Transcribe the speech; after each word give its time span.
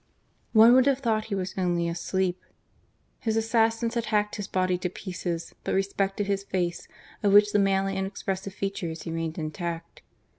One 0.53 0.73
would 0.73 0.87
have 0.87 0.97
thought 0.97 1.25
he 1.25 1.35
was 1.35 1.53
only 1.59 1.87
asleep. 1.87 2.41
His 3.19 3.37
assassins 3.37 3.93
had 3.93 4.05
hacked 4.05 4.37
his 4.37 4.47
body 4.47 4.75
to 4.79 4.89
pieces, 4.89 5.53
but 5.63 5.75
respected 5.75 6.25
his 6.25 6.43
face, 6.43 6.87
of 7.21 7.33
which 7.33 7.51
the 7.51 7.59
manly 7.59 7.95
and 7.95 8.07
expres 8.07 8.39
sive 8.41 8.53
features 8.55 9.05
remained 9.05 9.37
intact. 9.37 10.01